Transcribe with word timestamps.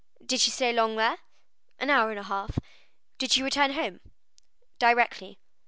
"Did 0.25 0.39
she 0.41 0.49
stay 0.49 0.73
long 0.73 0.95
there?" 0.95 1.19
"An 1.77 1.91
hour 1.91 2.09
and 2.09 2.17
a 2.17 2.23
half." 2.23 2.57
"Did 3.19 3.33
she 3.33 3.43
return 3.43 3.73
home?" 3.73 3.99
"Directly." 4.79 5.37